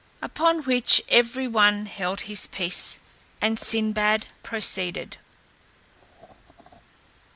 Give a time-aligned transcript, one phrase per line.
[0.19, 3.01] Upon which every one held his peace,
[3.39, 5.17] and Sinbad proceeded.